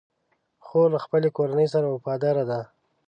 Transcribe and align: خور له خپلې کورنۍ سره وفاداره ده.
خور 0.65 0.87
له 0.95 0.99
خپلې 1.05 1.29
کورنۍ 1.37 1.67
سره 1.73 1.87
وفاداره 1.95 2.43
ده. 2.49 2.59